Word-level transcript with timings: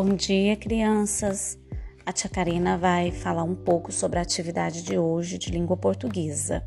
Bom 0.00 0.14
dia, 0.14 0.54
crianças. 0.54 1.58
A 2.06 2.12
tia 2.12 2.30
Karina 2.30 2.78
vai 2.78 3.10
falar 3.10 3.42
um 3.42 3.56
pouco 3.56 3.90
sobre 3.90 4.20
a 4.20 4.22
atividade 4.22 4.84
de 4.84 4.96
hoje 4.96 5.38
de 5.38 5.50
língua 5.50 5.76
portuguesa. 5.76 6.64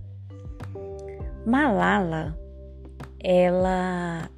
Malala, 1.46 2.38
ela 3.24 4.30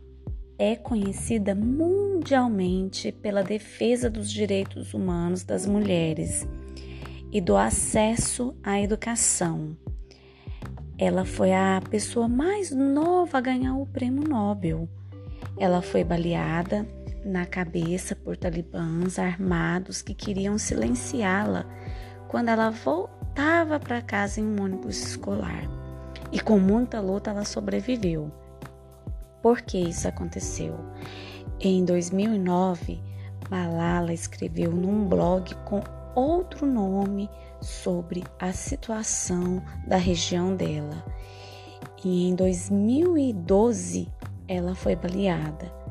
é 0.59 0.75
conhecida 0.75 1.55
mundialmente 1.55 3.11
pela 3.11 3.41
defesa 3.41 4.11
dos 4.11 4.31
direitos 4.31 4.93
humanos 4.93 5.43
das 5.43 5.65
mulheres 5.65 6.47
e 7.31 7.41
do 7.41 7.57
acesso 7.57 8.55
à 8.61 8.79
educação. 8.79 9.75
Ela 10.99 11.25
foi 11.25 11.51
a 11.51 11.81
pessoa 11.89 12.27
mais 12.27 12.69
nova 12.69 13.39
a 13.39 13.41
ganhar 13.41 13.75
o 13.75 13.87
prêmio 13.87 14.29
Nobel. 14.29 14.87
Ela 15.57 15.81
foi 15.81 16.03
baleada 16.03 16.87
na 17.25 17.45
cabeça 17.45 18.15
por 18.15 18.37
talibãs 18.37 19.17
armados 19.17 20.01
que 20.01 20.13
queriam 20.13 20.57
silenciá-la 20.57 21.65
quando 22.27 22.49
ela 22.49 22.69
voltava 22.69 23.79
para 23.79 24.01
casa 24.01 24.41
em 24.41 24.45
um 24.45 24.61
ônibus 24.61 24.97
escolar. 25.09 25.63
E 26.31 26.39
com 26.39 26.59
muita 26.59 26.99
luta 26.99 27.29
ela 27.29 27.45
sobreviveu. 27.45 28.31
Por 29.41 29.61
que 29.61 29.77
isso 29.77 30.07
aconteceu? 30.07 30.79
Em 31.59 31.85
2009, 31.85 32.99
Malala 33.49 34.13
escreveu 34.13 34.71
num 34.71 35.07
blog 35.07 35.53
com 35.65 35.81
outro 36.15 36.65
nome 36.65 37.29
sobre 37.61 38.23
a 38.39 38.51
situação 38.51 39.63
da 39.87 39.97
região 39.97 40.55
dela. 40.55 41.03
E 42.03 42.27
em 42.27 42.35
2012 42.35 44.07
ela 44.47 44.75
foi 44.75 44.95
baleada. 44.95 45.82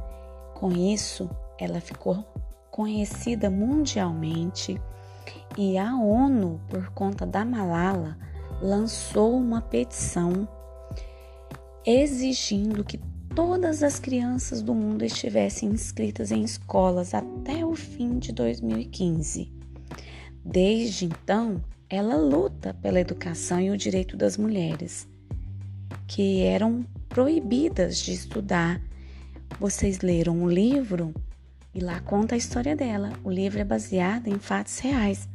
Com 0.62 0.70
isso, 0.70 1.28
ela 1.58 1.80
ficou 1.80 2.24
conhecida 2.70 3.50
mundialmente 3.50 4.80
e 5.58 5.76
a 5.76 5.96
ONU, 5.96 6.60
por 6.68 6.88
conta 6.90 7.26
da 7.26 7.44
Malala, 7.44 8.16
lançou 8.62 9.36
uma 9.36 9.60
petição 9.60 10.46
exigindo 11.84 12.84
que 12.84 13.00
todas 13.34 13.82
as 13.82 13.98
crianças 13.98 14.62
do 14.62 14.72
mundo 14.72 15.04
estivessem 15.04 15.68
inscritas 15.68 16.30
em 16.30 16.44
escolas 16.44 17.12
até 17.12 17.66
o 17.66 17.74
fim 17.74 18.20
de 18.20 18.30
2015. 18.30 19.52
Desde 20.44 21.06
então, 21.06 21.60
ela 21.90 22.14
luta 22.14 22.72
pela 22.72 23.00
educação 23.00 23.58
e 23.58 23.72
o 23.72 23.76
direito 23.76 24.16
das 24.16 24.36
mulheres, 24.36 25.08
que 26.06 26.42
eram 26.42 26.86
proibidas 27.08 27.98
de 27.98 28.12
estudar 28.12 28.80
vocês 29.58 30.00
leram 30.00 30.42
o 30.42 30.50
livro 30.50 31.14
e 31.74 31.80
lá 31.80 32.00
conta 32.00 32.34
a 32.34 32.38
história 32.38 32.76
dela. 32.76 33.12
O 33.24 33.30
livro 33.30 33.60
é 33.60 33.64
baseado 33.64 34.28
em 34.28 34.38
fatos 34.38 34.78
reais. 34.78 35.28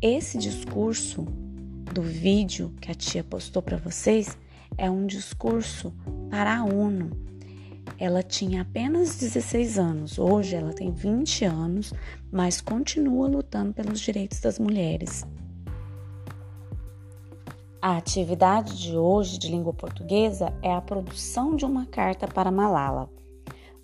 Esse 0.00 0.38
discurso 0.38 1.22
do 1.92 2.02
vídeo 2.02 2.72
que 2.80 2.90
a 2.90 2.94
tia 2.94 3.24
postou 3.24 3.62
para 3.62 3.76
vocês 3.76 4.36
é 4.76 4.90
um 4.90 5.06
discurso 5.06 5.92
para 6.30 6.58
a 6.58 6.64
ONU. 6.64 7.10
Ela 7.98 8.22
tinha 8.22 8.62
apenas 8.62 9.16
16 9.16 9.78
anos, 9.78 10.18
hoje 10.18 10.54
ela 10.54 10.72
tem 10.72 10.92
20 10.92 11.44
anos, 11.44 11.92
mas 12.30 12.60
continua 12.60 13.26
lutando 13.26 13.72
pelos 13.72 13.98
direitos 13.98 14.40
das 14.40 14.58
mulheres. 14.58 15.26
A 17.80 17.96
atividade 17.96 18.76
de 18.76 18.96
hoje 18.96 19.38
de 19.38 19.48
língua 19.48 19.72
portuguesa 19.72 20.52
é 20.62 20.72
a 20.72 20.80
produção 20.80 21.56
de 21.56 21.64
uma 21.64 21.86
carta 21.86 22.26
para 22.28 22.50
Malala. 22.50 23.08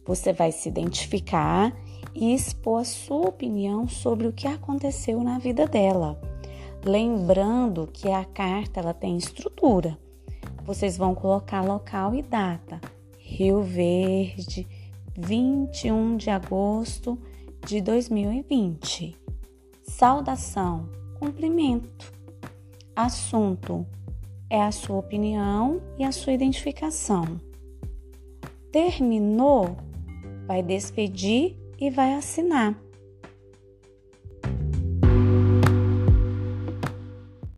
Você 0.07 0.33
vai 0.33 0.53
se 0.53 0.69
identificar 0.69 1.75
e 2.15 2.35
expor 2.35 2.81
a 2.81 2.85
sua 2.85 3.29
opinião 3.29 3.89
sobre 3.89 4.27
o 4.27 4.33
que 4.33 4.47
aconteceu 4.47 5.23
na 5.23 5.39
vida 5.39 5.67
dela. 5.67 6.21
Lembrando 6.85 7.89
que 7.93 8.11
a 8.11 8.25
carta 8.25 8.81
ela 8.81 8.93
tem 8.93 9.17
estrutura. 9.17 9.99
Vocês 10.65 10.97
vão 10.97 11.15
colocar 11.15 11.63
local 11.63 12.15
e 12.15 12.23
data. 12.23 12.81
Rio 13.19 13.63
Verde, 13.63 14.67
21 15.17 16.17
de 16.17 16.29
agosto 16.31 17.19
de 17.67 17.81
2020. 17.81 19.17
Saudação, 19.83 20.89
cumprimento. 21.19 22.13
Assunto 22.95 23.87
é 24.51 24.63
a 24.63 24.71
sua 24.71 24.99
opinião 24.99 25.81
e 25.99 26.05
a 26.05 26.13
sua 26.13 26.33
identificação. 26.33 27.41
Terminou? 28.71 29.77
Vai 30.47 30.63
despedir 30.63 31.57
e 31.81 31.91
vai 31.91 32.15
assinar. 32.15 32.79